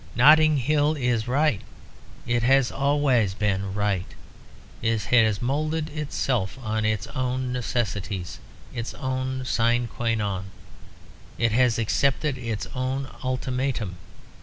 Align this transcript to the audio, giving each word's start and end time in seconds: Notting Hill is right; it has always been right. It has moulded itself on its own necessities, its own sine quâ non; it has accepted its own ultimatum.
Notting 0.15 0.57
Hill 0.57 0.95
is 0.95 1.27
right; 1.27 1.61
it 2.25 2.41
has 2.41 2.71
always 2.71 3.35
been 3.35 3.75
right. 3.75 4.07
It 4.81 5.01
has 5.03 5.41
moulded 5.43 5.95
itself 5.95 6.57
on 6.57 6.85
its 6.85 7.05
own 7.09 7.53
necessities, 7.53 8.39
its 8.73 8.95
own 8.95 9.45
sine 9.45 9.87
quâ 9.87 10.17
non; 10.17 10.45
it 11.37 11.51
has 11.51 11.77
accepted 11.77 12.35
its 12.39 12.65
own 12.73 13.09
ultimatum. 13.23 13.97